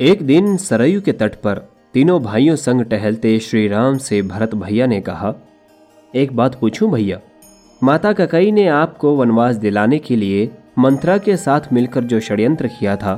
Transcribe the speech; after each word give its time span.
एक 0.00 0.22
दिन 0.22 0.56
सरयू 0.56 1.00
के 1.00 1.12
तट 1.12 1.34
पर 1.34 1.58
तीनों 1.94 2.22
भाइयों 2.22 2.56
संग 2.56 2.82
टहलते 2.82 3.38
श्री 3.38 3.68
राम 3.68 3.96
से 3.98 4.22
भरत 4.22 4.54
भैया 4.54 4.86
ने 4.86 5.00
कहा, 5.00 5.34
एक 6.14 6.36
बात 6.36 6.54
पूछूँ 6.54 6.90
भैया, 6.90 7.18
माता 7.82 8.12
ककई 8.12 8.52
ने 8.52 8.68
आपको 8.68 9.14
वनवास 9.16 9.56
दिलाने 9.56 9.98
के 9.98 10.16
लिए 10.16 10.50
मंत्रा 10.78 11.18
के 11.18 11.36
साथ 11.36 11.60
मिलकर 11.72 12.04
जो 12.04 12.20
षड्यंत्र 12.20 12.66
किया 12.68 12.96
था, 12.96 13.14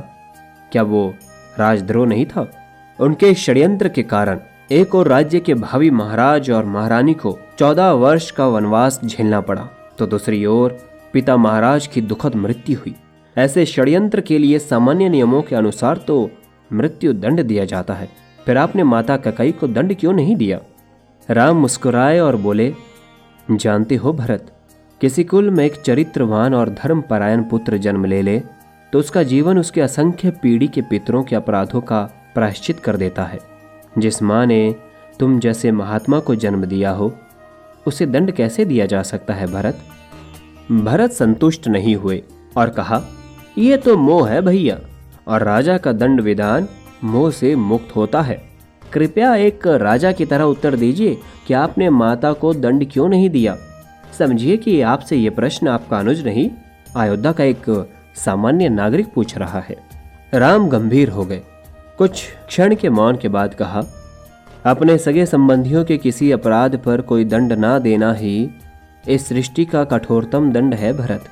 क्या 0.71 0.83
वो 0.83 1.13
राजद्रोह 1.59 2.07
नहीं 2.07 2.25
था? 2.25 2.51
उनके 2.99 3.33
षड्यंत्र 3.33 3.89
के 3.89 4.03
कारण 4.03 4.39
एक 4.71 4.95
और 4.95 5.07
राज्य 5.07 5.39
के 5.39 5.53
भावी 5.53 5.89
महाराज 5.89 6.51
और 6.51 6.65
महारानी 6.65 7.13
को 7.13 7.37
चौदह 7.59 7.91
वर्ष 7.91 8.31
का 8.31 8.47
वनवास 8.47 9.01
झेलना 9.05 9.41
पड़ा 9.41 9.69
तो 9.97 10.07
दूसरी 10.07 10.45
ओर 10.45 10.77
पिता 11.13 11.37
महाराज 11.37 11.87
की 11.87 12.01
दुखद 12.01 12.35
मृत्यु 12.35 12.77
हुई। 12.79 12.95
ऐसे 13.37 13.65
षड्यंत्र 13.65 14.21
के 14.21 14.37
लिए 14.37 14.59
सामान्य 14.59 15.09
नियमों 15.09 15.41
के 15.41 15.55
अनुसार 15.55 15.97
तो 15.97 16.29
मृत्यु 16.73 17.13
दंड 17.13 17.41
दिया 17.41 17.65
जाता 17.65 17.93
है। 17.93 18.09
फिर 18.45 18.57
आपने 18.57 18.83
माता 18.83 19.17
ककई 19.17 19.51
को 19.51 19.67
दंड 19.67 19.95
क्यों 19.95 20.13
नहीं 20.13 20.35
दिया? 20.35 20.59
राम 21.29 21.57
मुस्कुराए 21.57 22.19
और 22.19 22.35
बोले, 22.35 22.73
जानते 23.47 23.95
हो 23.95 24.13
भरत, 24.13 24.51
किसी 25.01 25.23
कुल 25.23 25.49
में 25.49 25.63
एक 25.65 25.81
चरित्रवान 25.81 26.53
और 26.53 26.69
धर्मपरायण 26.69 27.43
पुत्र 27.43 27.77
जन्म 27.77 28.05
ले 28.05 28.21
ले 28.21 28.39
तो 28.93 28.99
उसका 28.99 29.23
जीवन 29.23 29.57
उसके 29.57 29.81
असंख्य 29.81 30.29
पीढ़ी 30.31 30.67
के 30.67 30.81
पितरों 30.81 31.23
के 31.23 31.35
अपराधों 31.35 31.81
का 31.81 32.01
प्रायश्चित 32.35 32.79
कर 32.79 32.97
देता 32.97 33.23
है। 33.23 33.39
जिस 33.97 34.21
माँ 34.23 34.45
ने 34.45 34.75
तुम 35.19 35.39
जैसे 35.39 35.71
महात्मा 35.71 36.19
को 36.19 36.35
जन्म 36.35 36.65
दिया 36.65 36.91
हो, 36.91 37.11
उसे 37.87 38.05
दंड 38.05 38.31
कैसे 38.31 38.65
दिया 38.65 38.85
जा 38.85 39.01
सकता 39.03 39.33
है 39.33 39.47
भरत? 39.47 39.77
भरत 40.71 41.11
संतुष्ट 41.11 41.67
नहीं 41.67 41.95
हुए 41.95 42.21
और 42.57 42.69
कहा 42.69 43.01
यह 43.57 43.77
तो 43.77 43.97
मोह 43.97 44.29
है 44.29 44.41
भैया। 44.41 44.79
और 45.31 45.43
राजा 45.43 45.77
का 45.77 45.91
दंड 45.91 46.21
विधान 46.21 46.67
मोह 47.03 47.29
से 47.31 47.55
मुक्त 47.55 47.95
होता 47.95 48.21
है। 48.21 48.41
कृपया 48.93 49.35
एक 49.35 49.67
राजा 49.67 50.11
की 50.11 50.25
तरह 50.25 50.43
उत्तर 50.43 50.75
दीजिए 50.75 51.17
कि 51.47 51.53
आपने 51.53 51.89
माता 51.89 52.33
को 52.33 52.53
दंड 52.53 52.85
क्यों 52.91 53.07
नहीं 53.09 53.29
दिया? 53.29 53.57
समझिए 54.19 54.57
कि 54.57 54.81
आपसे 54.81 55.17
यह 55.17 55.29
प्रश्न 55.29 55.67
आपका 55.67 55.99
अनुज 55.99 56.25
नहीं, 56.25 56.49
अयोध्या 56.95 57.31
का 57.31 57.43
एक 57.43 57.89
सामान्य 58.15 58.69
नागरिक 58.69 59.13
पूछ 59.13 59.37
रहा 59.37 59.59
है। 59.59 59.75
राम 60.33 60.67
गंभीर 60.69 61.09
हो 61.09 61.25
गए। 61.25 61.41
कुछ 61.97 62.23
क्षण 62.47 62.75
के 62.75 62.89
मौन 62.89 63.17
के 63.17 63.29
बाद 63.29 63.53
कहा, 63.53 63.83
अपने 64.65 64.97
सगे 64.97 65.25
संबंधियों 65.25 65.83
के 65.85 65.97
किसी 65.97 66.31
अपराध 66.31 66.75
पर 66.77 67.01
कोई 67.01 67.25
दंड 67.25 67.53
ना 67.53 67.77
देना 67.79 68.13
ही 68.13 68.49
इस 69.09 69.27
सृष्टि 69.27 69.65
का 69.65 69.83
कठोरतम 69.83 70.51
दंड 70.51 70.73
है, 70.73 70.93
भरत। 70.93 71.25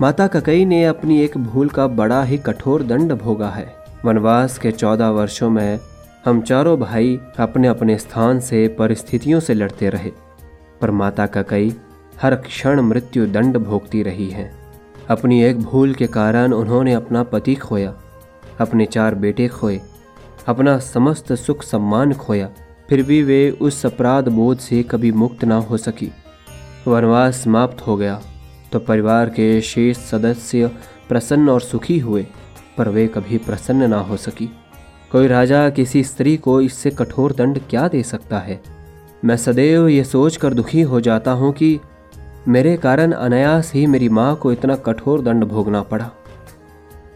माता 0.00 0.26
ककई 0.26 0.64
ने 0.64 0.84
अपनी 0.84 1.20
एक 1.20 1.36
भूल 1.38 1.68
का 1.68 1.86
बड़ा 1.88 2.22
ही 2.22 2.36
कठोर 2.38 2.82
दंड 2.82 3.12
भोगा 3.12 3.48
है। 3.50 3.66
वनवास 4.04 4.58
के 4.58 4.70
चौदह 4.72 5.08
वर्षों 5.08 5.48
में 5.50 5.78
हम 6.24 6.40
चारों 6.40 6.78
भाई 6.80 7.18
अपने 7.38 7.68
अपने 7.68 7.96
स्थान 7.98 8.40
से 8.40 8.66
परिस्थितियों 8.68 9.40
से 9.40 9.54
लड़ते 9.54 9.88
रहे, 9.88 10.10
पर 10.80 10.90
माता 10.90 11.26
ककई 11.26 11.74
हर 12.22 12.34
क्षण 12.36 12.80
मृत्यु 12.80 13.26
दंड 13.26 13.56
भोगती 13.56 14.02
रही 14.02 14.30
हैं। 14.30 14.50
अपनी 15.08 15.42
एक 15.42 15.60
भूल 15.60 15.94
के 15.94 16.06
कारण 16.06 16.52
उन्होंने 16.52 16.92
अपना 16.92 17.22
पति 17.22 17.54
खोया, 17.56 17.94
अपने 18.60 18.86
चार 18.86 19.14
बेटे 19.14 19.48
खोए, 19.48 19.80
अपना 20.48 20.78
समस्त 20.78 21.32
सुख 21.32 21.62
सम्मान 21.64 22.12
खोया, 22.12 22.48
फिर 22.88 23.02
भी 23.02 23.22
वे 23.22 23.50
उस 23.50 23.84
अपराध 23.86 24.28
बोध 24.28 24.58
से 24.58 24.82
कभी 24.82 25.12
मुक्त 25.12 25.44
ना 25.44 25.56
हो 25.58 25.76
सकी। 25.76 26.12
वनवास 26.88 27.44
समाप्त 27.44 27.86
हो 27.86 27.96
गया। 27.96 28.20
तो 28.72 28.78
परिवार 28.78 29.28
के 29.28 29.60
शेष 29.60 29.96
सदस्य 29.96 30.70
प्रसन्न 31.08 31.48
और 31.48 31.60
सुखी 31.60 31.98
हुए, 31.98 32.26
पर 32.78 32.88
वे 32.88 33.06
कभी 33.06 33.38
प्रसन्न 33.38 33.90
ना 33.90 33.98
हो 33.98 34.16
सकी। 34.16 34.50
कोई 35.12 35.26
राजा 35.26 35.68
किसी 35.70 36.02
स्त्री 36.04 36.36
को 36.36 36.60
इससे 36.60 36.90
कठोर 36.90 37.32
दंड 37.32 37.60
क्या 37.70 37.86
दे 37.88 38.02
सकता 38.02 38.38
है? 38.38 38.60
मैं 39.24 39.36
सदैव 39.36 39.88
ये 39.88 40.04
सोच 40.04 40.36
कर 40.36 40.54
दुखी 40.54 40.82
हो 40.82 41.00
जाता 41.00 41.30
हूँ 41.30 41.52
कि 41.52 41.78
मेरे 42.48 42.76
कारण 42.76 43.12
अनायास 43.12 43.72
ही 43.74 43.86
मेरी 43.86 44.08
माँ 44.08 44.34
को 44.36 44.52
इतना 44.52 44.76
कठोर 44.76 45.22
दंड 45.22 45.44
भोगना 45.44 45.82
पड़ा। 45.82 46.10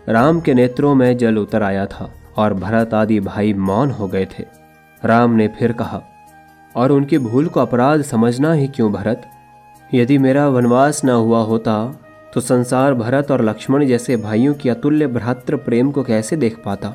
राम 0.09 0.41
के 0.41 0.55
नेत्रों 0.55 0.95
में 0.95 1.17
जल 1.19 1.37
उतर 1.37 1.63
आया 1.63 1.87
था 1.87 2.11
और 2.37 2.55
भरत 2.55 2.95
आदि 2.95 3.21
भाई 3.21 3.53
मौन 3.53 3.91
हो 3.91 4.09
गए 4.09 4.27
थे। 4.39 4.45
राम 5.05 5.31
ने 5.31 5.49
फिर 5.49 5.73
कहा, 5.73 6.03
और 6.75 6.93
उनकी 6.93 7.19
भूल 7.19 7.47
को 7.47 7.61
अपराध 7.61 8.03
समझना 8.03 8.53
ही 8.53 8.69
क्यों 8.69 8.93
भरत? 8.93 9.29
यदि 9.95 10.17
मेरा 10.19 10.47
वनवास 10.49 11.05
न 11.05 11.09
हुआ 11.09 11.39
होता 11.39 11.75
तो 12.35 12.41
संसार 12.41 12.95
भरत 12.95 13.31
और 13.31 13.43
लक्ष्मण 13.45 13.85
जैसे 13.87 14.17
भाइयों 14.17 14.55
की 14.55 14.69
अतुल्य 14.69 15.07
भ्रातृ 15.07 15.57
प्रेम 15.57 15.91
को 15.91 16.03
कैसे 16.03 16.37
देख 16.37 16.57
पाता? 16.65 16.95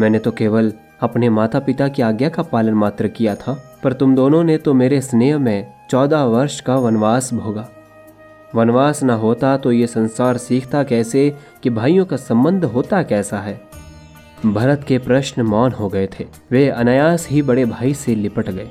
मैंने 0.00 0.18
तो 0.18 0.30
केवल 0.30 0.72
अपने 1.00 1.28
माता 1.28 1.58
पिता 1.58 1.88
की 1.88 2.02
आज्ञा 2.02 2.28
का 2.28 2.42
पालन 2.42 2.74
मात्र 2.74 3.08
किया 3.08 3.34
था, 3.34 3.80
पर 3.82 3.92
तुम 3.92 4.14
दोनों 4.14 4.42
ने 4.44 4.56
तो 4.56 4.74
मेरे 4.74 5.00
स्नेह 5.00 5.38
में 5.38 5.72
चौदह 5.90 6.22
वर्ष 6.22 6.60
का 6.60 6.76
वनवास 6.76 7.32
भोगा। 7.34 7.68
वनवास 8.54 9.02
न 9.02 9.10
होता 9.10 9.56
तो 9.56 9.72
ये 9.72 9.86
संसार 9.86 10.36
सीखता 10.36 10.82
कैसे 10.82 11.30
कि 11.62 11.70
भाइयों 11.70 12.04
का 12.06 12.16
संबंध 12.16 12.64
होता 12.64 13.02
कैसा 13.02 13.38
है? 13.38 13.60
भरत 14.46 14.84
के 14.88 14.98
प्रश्न 14.98 15.42
मौन 15.42 15.72
हो 15.72 15.88
गए 15.88 16.08
थे। 16.18 16.26
वे 16.50 16.68
अनायास 16.68 17.28
ही 17.28 17.42
बड़े 17.42 17.64
भाई 17.64 17.94
से 17.94 18.14
लिपट 18.14 18.50
गए। 18.50 18.70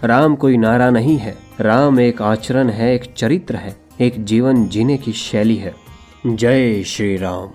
राम 0.00 0.34
कोई 0.36 0.56
नारा 0.56 0.88
नहीं 0.90 1.16
है। 1.18 1.34
राम 1.60 2.00
एक 2.00 2.20
आचरण 2.22 2.70
है, 2.70 2.94
एक 2.94 3.04
चरित्र 3.16 3.56
है, 3.56 3.74
एक 4.00 4.24
जीवन 4.24 4.66
जीने 4.68 4.96
की 4.96 5.12
शैली 5.12 5.56
है। 5.56 5.74
जय 6.26 6.82
श्री 6.82 7.16
राम। 7.16 7.48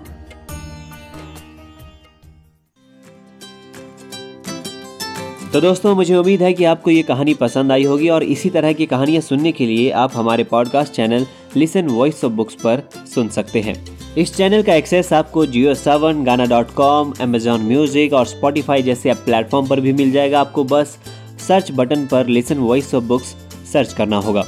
तो 5.53 5.61
दोस्तों, 5.61 5.95
मुझे 5.95 6.15
उम्मीद 6.15 6.41
है 6.41 6.53
कि 6.53 6.63
आपको 6.63 6.91
ये 6.91 7.03
कहानी 7.03 7.33
पसंद 7.33 7.71
आई 7.71 7.83
होगी 7.83 8.09
और 8.09 8.23
इसी 8.23 8.49
तरह 8.49 8.73
की 8.73 8.85
कहानियाँ 8.85 9.21
सुनने 9.21 9.51
के 9.51 9.65
लिए 9.65 9.89
आप 9.91 10.11
हमारे 10.15 10.43
podcast 10.43 10.93
channel 10.93 11.25
listen 11.55 11.87
voice 11.87 12.25
of 12.25 12.33
books 12.33 12.55
पर 12.55 12.87
सुन 13.15 13.29
सकते 13.29 13.61
हैं। 13.61 13.75
इस 14.17 14.35
चैनल 14.35 14.63
का 14.63 14.73
एक्सेस 14.73 15.13
आपको 15.13 15.45
Jio 15.45 15.73
Saavn 15.73 16.23
Gaana 16.23 16.45
dot 16.45 16.73
com 16.73 17.13
Amazon 17.21 17.61
music 17.61 18.13
और 18.13 18.25
स्पॉटिफाई 18.25 18.81
जैसे 18.81 19.13
प्लेटफॉर्म 19.13 19.67
पर 19.67 19.79
भी 19.79 19.93
मिल 19.93 20.11
जाएगा 20.11 20.39
आपको। 20.39 20.63
बस 20.63 20.97
सर्च 21.47 21.71
बटन 21.71 22.05
पर 22.05 22.27
listen 22.27 22.57
voice 22.57 22.95
of 22.95 23.03
books 23.03 23.35
search 23.73 23.93
करना 23.93 24.17
होगा। 24.17 24.45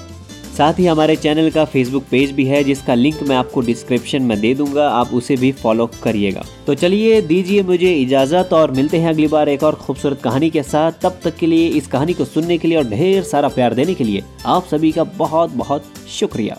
साथ 0.57 0.79
ही 0.79 0.85
हमारे 0.85 1.15
चैनल 1.15 1.49
का 1.49 1.63
फेसबुक 1.65 2.03
पेज 2.11 2.31
भी 2.31 2.45
है, 2.45 2.63
जिसका 2.63 2.93
लिंक 2.93 3.21
मैं 3.23 3.35
आपको 3.35 3.61
डिस्क्रिप्शन 3.61 4.21
में 4.21 4.39
दे 4.39 4.53
दूँगा, 4.53 4.89
आप 4.89 5.13
उसे 5.13 5.35
भी 5.35 5.51
फॉलो 5.51 5.89
करिएगा। 6.03 6.43
तो 6.67 6.73
चलिए, 6.73 7.21
दीजिए 7.21 7.63
मुझे 7.63 7.93
इजाज़त 7.93 8.53
और 8.53 8.71
मिलते 8.71 8.97
हैं 8.97 9.09
अगली 9.09 9.27
बार 9.27 9.49
एक 9.49 9.63
और 9.63 9.75
खूबसूरत 9.75 10.21
कहानी 10.21 10.49
के 10.49 10.63
साथ। 10.63 10.91
तब 11.01 11.19
तक 11.23 11.35
के 11.35 11.47
लिए, 11.47 11.67
इस 11.67 11.87
कहानी 11.87 12.13
को 12.13 12.25
सुनने 12.25 12.57
के 12.57 12.67
लिए 12.67 12.77
और 12.77 12.83
ढेर 12.83 13.23
सारा 13.23 13.47
प्यार 13.47 13.73
देने 13.73 13.93
के 13.93 14.03
लिए, 14.03 14.23
आप 14.45 14.67
सभी 14.71 14.91
का 14.91 15.03
बहुत 15.03 15.51
बहुत 15.51 15.83
शुक्रिया। 16.09 16.57